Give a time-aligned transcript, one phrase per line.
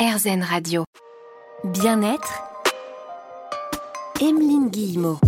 [0.00, 0.84] RZN Radio.
[1.62, 2.42] Bien-être.
[4.22, 5.18] Emeline Guillemot.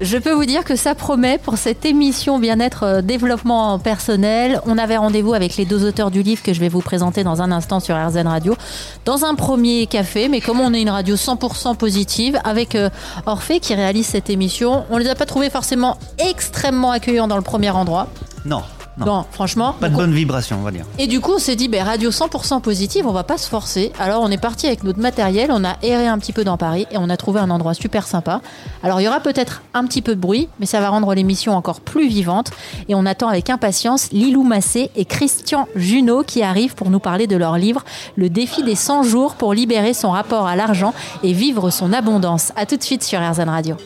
[0.00, 4.60] Je peux vous dire que ça promet pour cette émission bien-être euh, développement personnel.
[4.66, 7.42] On avait rendez-vous avec les deux auteurs du livre que je vais vous présenter dans
[7.42, 8.56] un instant sur RZN Radio.
[9.04, 12.90] Dans un premier café, mais comme on est une radio 100% positive, avec euh,
[13.24, 17.42] Orphée qui réalise cette émission, on les a pas trouvés forcément extrêmement accueillants dans le
[17.42, 18.08] premier endroit.
[18.44, 18.64] Non,
[18.98, 19.06] non.
[19.06, 19.74] Non, franchement.
[19.78, 20.86] Pas de bonne vibration, on va dire.
[20.98, 23.92] Et du coup, on s'est dit, ben, radio 100% positive, on va pas se forcer.
[23.98, 26.86] Alors, on est parti avec notre matériel, on a erré un petit peu dans Paris
[26.90, 28.40] et on a trouvé un endroit super sympa.
[28.82, 31.54] Alors, il y aura peut-être un petit peu de bruit, mais ça va rendre l'émission
[31.54, 32.50] encore plus vivante.
[32.88, 37.26] Et on attend avec impatience Lilou Massé et Christian Junot qui arrivent pour nous parler
[37.26, 37.84] de leur livre
[38.16, 42.52] Le défi des 100 jours pour libérer son rapport à l'argent et vivre son abondance.
[42.56, 43.76] À tout de suite sur RZN Radio.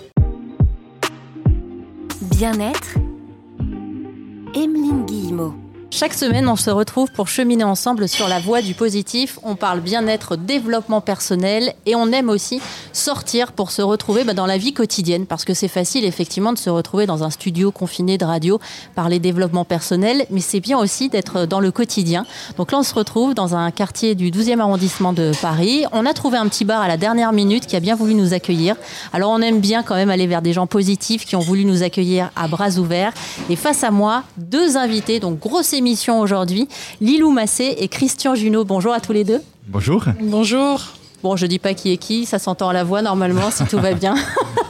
[2.20, 3.09] Bien-être.
[4.52, 5.69] Emeline Guillemot.
[5.92, 9.40] Chaque semaine, on se retrouve pour cheminer ensemble sur la voie du positif.
[9.42, 14.46] On parle bien-être, développement personnel et on aime aussi sortir pour se retrouver bah, dans
[14.46, 18.18] la vie quotidienne parce que c'est facile effectivement de se retrouver dans un studio confiné
[18.18, 18.60] de radio,
[18.94, 22.24] parler développement personnel, mais c'est bien aussi d'être dans le quotidien.
[22.56, 25.84] Donc là, on se retrouve dans un quartier du 12e arrondissement de Paris.
[25.90, 28.32] On a trouvé un petit bar à la dernière minute qui a bien voulu nous
[28.32, 28.76] accueillir.
[29.12, 31.82] Alors on aime bien quand même aller vers des gens positifs qui ont voulu nous
[31.82, 33.12] accueillir à bras ouverts.
[33.50, 36.68] Et face à moi, deux invités, donc grosse émission aujourd'hui,
[37.00, 38.66] Lilou Massé et Christian Junot.
[38.66, 39.40] Bonjour à tous les deux.
[39.66, 40.04] Bonjour.
[40.20, 40.82] Bonjour.
[41.22, 43.78] Bon, je dis pas qui est qui, ça s'entend à la voix normalement si tout
[43.78, 44.14] va bien.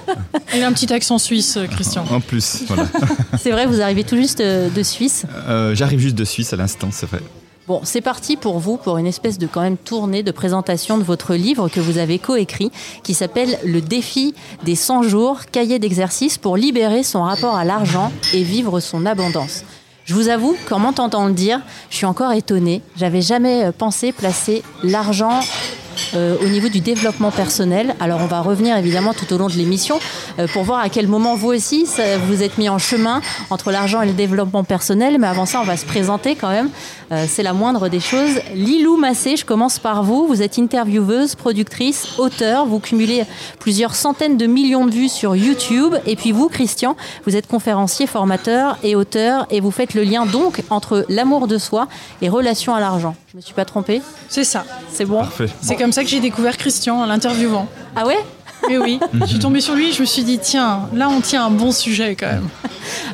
[0.55, 2.05] Il a un petit accent suisse, euh, Christian.
[2.12, 2.84] En plus, voilà.
[3.41, 5.27] C'est vrai, vous arrivez tout juste euh, de Suisse.
[5.48, 7.20] Euh, J'arrive juste de Suisse à l'instant, c'est vrai.
[7.66, 11.03] Bon, c'est parti pour vous pour une espèce de quand même tournée de présentation de
[11.03, 12.70] votre livre que vous avez coécrit
[13.03, 18.12] qui s'appelle Le défi des 100 jours, cahier d'exercice pour libérer son rapport à l'argent
[18.33, 19.64] et vivre son abondance.
[20.04, 22.82] Je vous avoue qu'en m'entendant le dire, je suis encore étonnée.
[22.96, 25.40] J'avais jamais euh, pensé placer l'argent
[26.14, 27.94] euh, au niveau du développement personnel.
[28.00, 29.98] Alors on va revenir évidemment tout au long de l'émission
[30.39, 31.86] euh, pour voir à quel moment vous aussi
[32.27, 35.19] vous êtes mis en chemin entre l'argent et le développement personnel.
[35.19, 36.70] Mais avant ça, on va se présenter quand même.
[37.12, 38.41] Euh, C'est la moindre des choses.
[38.54, 40.26] Lilou Massé, je commence par vous.
[40.26, 42.66] Vous êtes intervieweuse, productrice, auteur.
[42.66, 43.25] Vous cumulez
[43.59, 45.94] plusieurs centaines de millions de vues sur YouTube.
[46.06, 49.47] Et puis vous, Christian, vous êtes conférencier, formateur et auteur.
[49.50, 51.88] Et vous faites le lien donc entre l'amour de soi
[52.22, 53.15] et relation à l'argent.
[53.30, 54.64] Je me suis pas trompée C'est ça.
[54.92, 55.46] C'est bon Parfait.
[55.60, 57.68] C'est comme ça que j'ai découvert Christian en l'interviewant.
[57.94, 58.18] Ah ouais?
[58.68, 61.20] Mais oui, je suis tombée sur lui et je me suis dit, tiens, là on
[61.20, 62.48] tient un bon sujet quand même.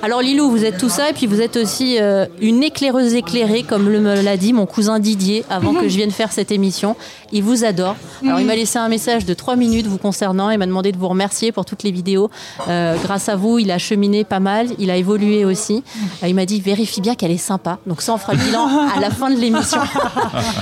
[0.03, 3.63] Alors Lilou, vous êtes tout ça et puis vous êtes aussi euh, une éclaireuse éclairée,
[3.63, 6.97] comme le- me l'a dit mon cousin Didier avant que je vienne faire cette émission.
[7.33, 7.97] Il vous adore.
[8.25, 10.97] Alors il m'a laissé un message de 3 minutes vous concernant et m'a demandé de
[10.99, 12.31] vous remercier pour toutes les vidéos.
[12.69, 15.83] Euh, grâce à vous, il a cheminé pas mal, il a évolué aussi.
[16.23, 17.79] Euh, il m'a dit vérifie bien qu'elle est sympa.
[17.87, 19.81] Donc ça, on fera le bilan à la fin de l'émission.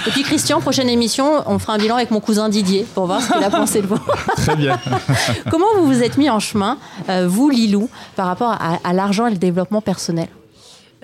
[0.07, 3.21] et puis Christian, prochaine émission, on fera un bilan avec mon cousin Didier pour voir
[3.21, 3.99] ce qu'il a pensé de vous.
[4.37, 4.79] Très bien.
[5.51, 6.79] Comment vous vous êtes mis en chemin,
[7.27, 10.29] vous Lilou, par rapport à, à l'argent et le développement personnel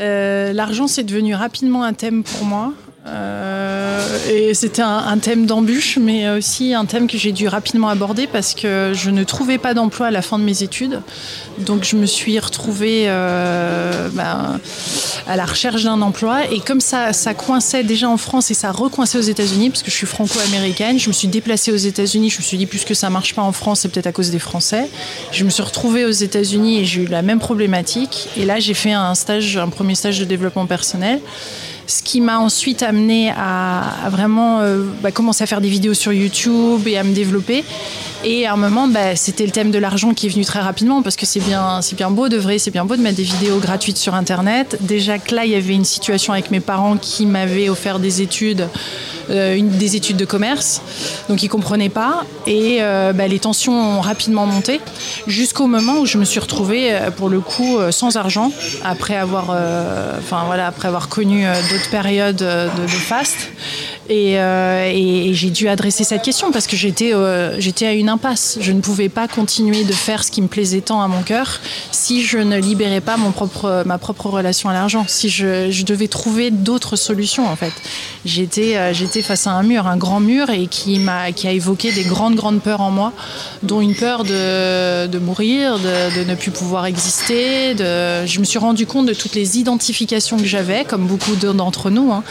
[0.00, 2.66] Euh, L'argent, c'est devenu rapidement un thème pour moi.
[3.06, 3.79] Euh,
[4.30, 8.54] et c'était un, thème d'embûche, mais aussi un thème que j'ai dû rapidement aborder parce
[8.54, 11.00] que je ne trouvais pas d'emploi à la fin de mes études.
[11.58, 14.60] Donc je me suis retrouvée euh, ben,
[15.26, 16.50] à la recherche d'un emploi.
[16.50, 19.90] Et comme ça, ça coinçait déjà en France et ça recoinçait aux États-Unis, parce que
[19.90, 22.30] je suis franco-américaine, je me suis déplacée aux États-Unis.
[22.30, 24.38] Je me suis dit, puisque ça marche pas en France, c'est peut-être à cause des
[24.38, 24.88] Français.
[25.32, 28.28] Je me suis retrouvée aux États-Unis et j'ai eu la même problématique.
[28.36, 31.20] Et là, j'ai fait un stage, un premier stage de développement personnel.
[31.90, 36.12] Ce qui m'a ensuite amené à, vraiment euh, bah, commencer à faire des vidéos sur
[36.12, 37.64] YouTube et à me développer.
[38.22, 41.00] Et à un moment, bah, c'était le thème de l'argent qui est venu très rapidement
[41.00, 43.22] parce que c'est bien, c'est bien beau de vrai, c'est bien beau de mettre des
[43.22, 44.76] vidéos gratuites sur Internet.
[44.80, 48.20] Déjà que là, il y avait une situation avec mes parents qui m'avaient offert des
[48.20, 48.68] études,
[49.30, 50.82] euh, des études de commerce,
[51.30, 52.26] donc ils comprenaient pas.
[52.46, 54.82] Et euh, bah, les tensions ont rapidement monté
[55.26, 58.52] jusqu'au moment où je me suis retrouvée, euh, pour le coup, sans argent
[58.84, 59.50] après avoir,
[60.18, 63.48] enfin voilà, après avoir connu d'autres périodes de, de faste.
[64.10, 68.08] Et, euh, et- j'ai dû adresser cette question parce que j'étais euh, j'étais à une
[68.08, 68.58] impasse.
[68.60, 71.60] Je ne pouvais pas continuer de faire ce qui me plaisait tant à mon cœur
[71.92, 75.04] si je ne libérais pas mon propre, ma propre relation à l'argent.
[75.06, 77.72] Si je, devais trouver d'autres solutions en fait.
[78.24, 81.52] J'étais euh, j'étais face à un mur, un grand mur et qui m'a qui a
[81.52, 83.12] évoqué des grandes grandes peurs en moi,
[83.62, 87.76] dont une peur de, de mourir, de, ne plus pouvoir exister.
[87.78, 92.12] Je me suis rendu compte de toutes les identifications que j'avais, comme beaucoup d'entre nous.
[92.12, 92.24] hein,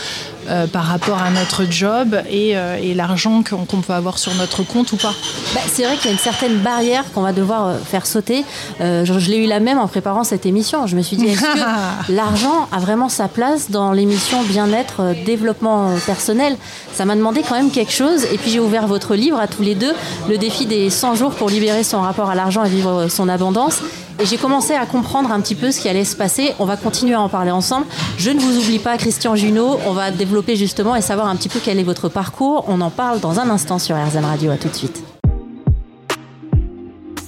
[0.74, 4.92] par rapport à notre job et, euh, et l'argent qu'on peut avoir sur notre compte
[4.92, 5.14] ou pas.
[5.54, 8.46] Bah, c'est vrai qu'il y a une certaine barrière qu'on va devoir euh, faire sauter.
[8.82, 10.88] Euh, je je l'ai eu la même en préparant cette émission.
[10.88, 15.14] Je me suis dit, est-ce que l'argent a vraiment sa place dans l'émission bien-être, euh,
[15.26, 16.56] développement personnel?
[16.94, 18.24] Ça m'a demandé quand même quelque chose.
[18.32, 19.94] Et puis j'ai ouvert votre livre à tous les deux,
[20.30, 23.82] le défi des 100 jours pour libérer son rapport à l'argent et vivre son abondance.
[24.22, 26.54] Et j'ai commencé à comprendre un petit peu ce qui allait se passer.
[26.60, 27.86] On va continuer à en parler ensemble.
[28.18, 29.80] Je ne vous oublie pas, Christian Junot.
[29.86, 32.66] On va développer justement et savoir un petit peu quel est votre parcours.
[32.68, 34.52] On en parle dans un instant sur RZN Radio.
[34.52, 35.02] À tout de suite.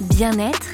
[0.01, 0.73] Bien-être.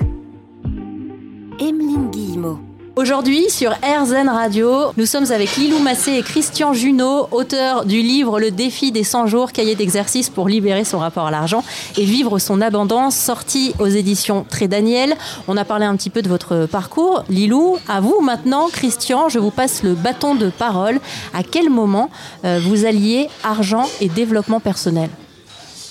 [1.59, 2.59] Emeline Guillemot.
[2.97, 8.39] Aujourd'hui, sur RZN Radio, nous sommes avec Lilou Massé et Christian Junot, auteurs du livre
[8.39, 11.63] Le défi des 100 jours, cahier d'exercice pour libérer son rapport à l'argent
[11.95, 15.13] et vivre son abondance, sorti aux éditions Très Daniel.
[15.47, 17.23] On a parlé un petit peu de votre parcours.
[17.29, 20.99] Lilou, à vous maintenant, Christian, je vous passe le bâton de parole.
[21.35, 22.09] À quel moment
[22.45, 25.11] euh, vous alliez argent et développement personnel?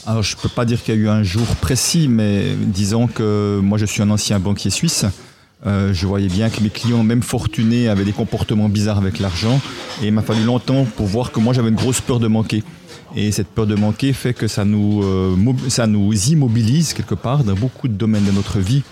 [0.08, 3.06] Alors, je ne peux pas dire qu'il y a eu un jour précis, mais disons
[3.06, 5.06] que moi, je suis un ancien banquier suisse.
[5.66, 9.60] Euh, je voyais bien que mes clients, même fortunés, avaient des comportements bizarres avec l'argent.
[10.02, 12.62] Et il m'a fallu longtemps pour voir que moi, j'avais une grosse peur de manquer.
[13.14, 15.34] Et cette peur de manquer fait que ça nous, euh,
[15.68, 18.82] ça nous immobilise quelque part dans beaucoup de domaines de notre vie.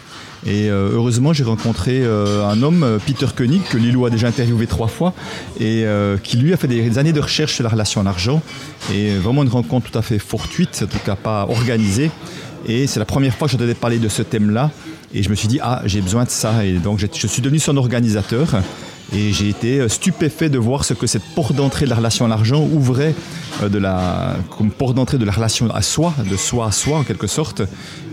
[0.47, 4.89] Et euh, heureusement, j'ai rencontré un homme, Peter Koenig, que Lilou a déjà interviewé trois
[4.89, 5.15] fois,
[5.59, 5.87] et
[6.23, 8.43] qui lui a fait des années de recherche sur la relation à l'argent.
[8.93, 12.11] Et vraiment une rencontre tout à fait fortuite, en tout cas pas organisée.
[12.67, 14.71] Et c'est la première fois que j'entendais parler de ce thème-là.
[15.15, 16.65] Et je me suis dit, ah, j'ai besoin de ça.
[16.65, 18.63] Et donc, je suis devenu son organisateur.
[19.13, 22.25] Et j'ai été euh, stupéfait de voir ce que cette porte d'entrée de la relation
[22.25, 23.15] à l'argent ouvrait
[23.63, 26.99] euh, de la, comme porte d'entrée de la relation à soi, de soi à soi
[26.99, 27.63] en quelque sorte.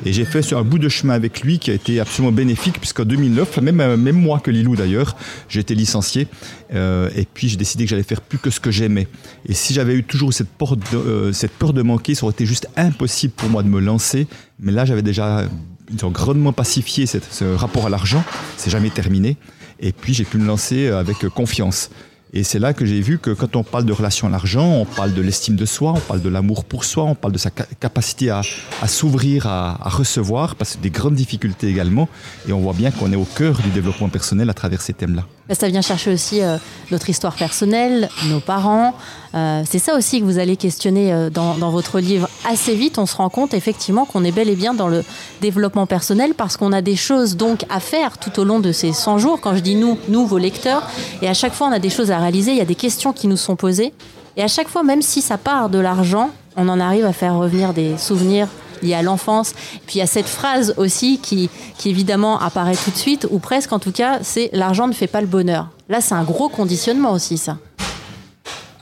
[0.06, 3.06] Et j'ai fait un bout de chemin avec lui qui a été absolument bénéfique puisqu'en
[3.06, 5.16] 2009, même, euh, même moi que Lilou d'ailleurs,
[5.50, 6.28] j'ai été licencié.
[6.74, 9.08] Et puis j'ai décidé que j'allais faire plus que ce que j'aimais.
[9.46, 10.80] Et si j'avais eu toujours cette, porte
[11.34, 14.26] cette peur de manquer, ça aurait été juste impossible pour moi de me lancer.
[14.58, 15.48] Mais là, j'avais déjà
[15.92, 18.24] disons, grandement pacifié ce rapport à l'argent.
[18.58, 19.38] C'est jamais terminé.
[19.80, 21.90] Et puis j'ai pu me lancer avec confiance.
[22.34, 24.86] Et c'est là que j'ai vu que quand on parle de relation à l'argent, on
[24.86, 27.50] parle de l'estime de soi, on parle de l'amour pour soi, on parle de sa
[27.56, 28.42] ca- capacité à,
[28.88, 32.08] s'ouvrir, à, recevoir, parce que des grandes difficultés également.
[32.48, 35.24] Et on voit bien qu'on est au cœur du développement personnel à travers ces thèmes-là.
[35.50, 36.58] Bah, Ça vient chercher aussi euh,
[36.90, 38.96] notre histoire personnelle, nos parents.
[39.34, 42.30] Euh, c'est ça aussi que vous allez questionner euh, dans, dans votre livre.
[42.50, 45.04] Assez vite, on se rend compte effectivement qu'on est bel et bien dans le
[45.42, 48.94] développement personnel parce qu'on a des choses donc à faire tout au long de ces
[48.94, 49.40] 100 jours.
[49.42, 50.84] Quand je dis nous, nous, vos lecteurs,
[51.22, 53.28] et à chaque fois on a des choses à il y a des questions qui
[53.28, 53.94] nous sont posées.
[54.38, 57.36] Et à chaque fois, même si ça part de l'argent, on en arrive à faire
[57.36, 58.48] revenir des souvenirs
[58.82, 59.54] liés à l'enfance.
[59.86, 63.40] Puis il y a cette phrase aussi qui, qui évidemment apparaît tout de suite, ou
[63.40, 65.68] presque en tout cas, c'est l'argent ne fait pas le bonheur.
[65.90, 67.58] Là, c'est un gros conditionnement aussi, ça.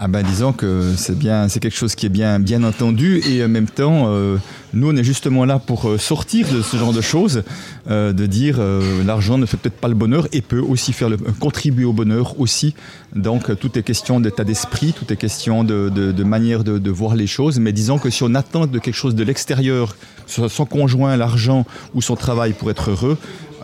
[0.01, 3.43] Ah ben disons que c'est bien, c'est quelque chose qui est bien, bien entendu et
[3.43, 4.37] en même temps, euh,
[4.71, 7.43] nous on est justement là pour euh, sortir de ce genre de choses,
[7.89, 11.09] euh, de dire euh, l'argent ne fait peut-être pas le bonheur et peut aussi faire
[11.09, 12.75] le, contribuer au bonheur aussi.
[13.13, 17.27] Donc tout est question d'état d'esprit, tout est question de, manière de, de voir les
[17.27, 17.59] choses.
[17.59, 19.97] Mais disons que si on attend de quelque chose de l'extérieur,
[20.27, 23.17] son conjoint, l'argent ou son travail pour être heureux,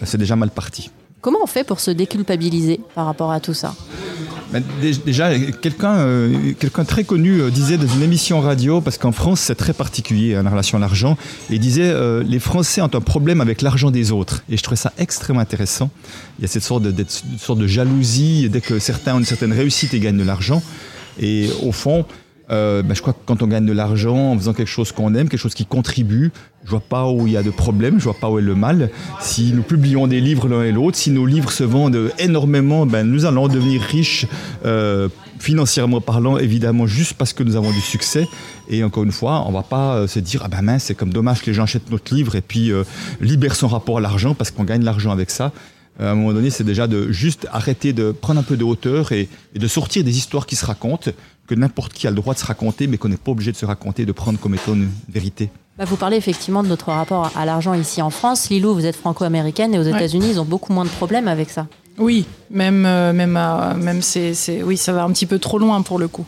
[0.03, 0.91] c'est déjà mal parti.
[1.21, 3.73] Comment on fait pour se déculpabiliser par rapport à tout ça?
[5.05, 9.39] Déjà, quelqu'un euh, quelqu'un très connu euh, disait dans une émission radio, parce qu'en France
[9.41, 11.17] c'est très particulier hein, la relation à l'argent,
[11.49, 14.43] et il disait euh, les Français ont un problème avec l'argent des autres.
[14.49, 15.89] Et je trouvais ça extrêmement intéressant.
[16.39, 19.25] Il y a cette sorte de, une sorte de jalousie dès que certains ont une
[19.25, 20.61] certaine réussite et gagnent de l'argent.
[21.19, 22.05] Et au fond,
[22.51, 25.13] euh, ben, je crois que quand on gagne de l'argent en faisant quelque chose qu'on
[25.15, 26.31] aime, quelque chose qui contribue,
[26.63, 28.55] je vois pas où il y a de problème, je vois pas où est le
[28.55, 28.89] mal.
[29.19, 33.03] Si nous publions des livres l'un et l'autre, si nos livres se vendent énormément, ben,
[33.03, 34.27] nous allons devenir riches
[34.65, 38.27] euh, financièrement parlant, évidemment, juste parce que nous avons du succès.
[38.69, 41.13] Et encore une fois, on va pas euh, se dire ah ben mince, c'est comme
[41.13, 42.84] dommage que les gens achètent notre livre et puis euh,
[43.22, 45.51] libèrent son rapport à l'argent parce qu'on gagne l'argent avec ça.
[45.99, 48.63] Euh, à un moment donné, c'est déjà de juste arrêter de prendre un peu de
[48.63, 51.11] hauteur et, et de sortir des histoires qui se racontent,
[51.47, 53.57] que n'importe qui a le droit de se raconter, mais qu'on n'est pas obligé de
[53.57, 55.49] se raconter, de prendre comme étant une vérité.
[55.77, 58.49] Bah, Vous parlez effectivement de notre rapport à l'argent ici en France.
[58.49, 59.89] Lilou, vous êtes franco-américaine et aux Ouais.
[59.91, 61.67] États-Unis, ils ont beaucoup moins de problèmes avec ça.
[61.97, 64.33] Oui, même, euh, même, à- même c'est,
[64.63, 66.25] oui, ça va un petit peu trop loin pour le coup.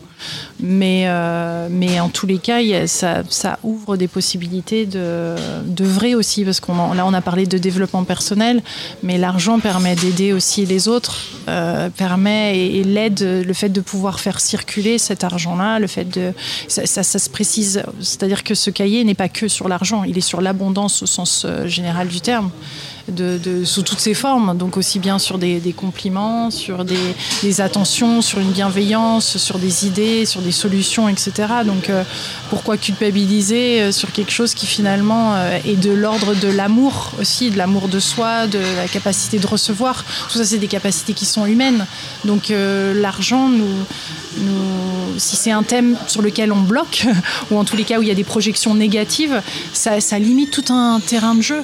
[0.62, 6.14] Mais, euh, mais en tous les cas, ça, ça ouvre des possibilités de, de vrai
[6.16, 8.64] aussi, parce qu'on là, on a parlé de développement personnel,
[9.04, 11.18] mais l'argent permet d'aider aussi les autres,
[11.50, 16.32] euh, permet et, l'aide, le fait de pouvoir faire circuler cet argent-là, le fait de,
[16.70, 20.22] ça, ça- se précise, c'est-à-dire que ce cahier n'est pas que sur l'argent, il est
[20.22, 22.52] sur l'abondance au sens euh, général du terme.
[23.64, 24.58] Sous toutes ses formes.
[24.58, 30.26] Donc aussi bien sur des, compliments, sur des, attentions, sur une bienveillance, sur des idées,
[30.26, 31.32] sur des solutions, etc.
[31.66, 32.04] Donc euh,
[32.50, 35.36] pourquoi culpabiliser euh, sur quelque chose qui finalement
[35.66, 40.04] est de l'ordre de l'amour aussi, de l'amour de soi, de la capacité de recevoir.
[40.30, 41.86] Tout ça, c'est des capacités qui sont humaines.
[42.26, 43.50] Donc l'argent
[45.18, 47.06] si c'est un thème sur lequel on bloque,
[47.52, 49.42] ou en tous les cas où il y a des projections négatives,
[49.74, 51.64] ça, limite tout un terrain de jeu.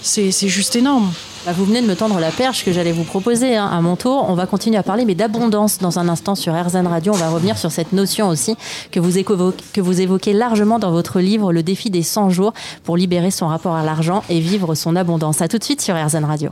[0.00, 1.12] C'est juste énorme.
[1.44, 3.96] Bah, vous venez de me tendre la perche que j'allais vous proposer hein, à mon
[3.96, 4.26] tour.
[4.28, 7.12] On va continuer à parler, mais d'abondance dans un instant sur RZN Radio.
[7.12, 8.56] On va revenir sur cette notion aussi
[8.90, 12.52] que vous, évoquez, que vous évoquez largement dans votre livre, Le défi des 100 jours
[12.84, 15.42] pour libérer son rapport à l'argent et vivre son abondance.
[15.42, 16.50] A tout de suite sur RZN Radio.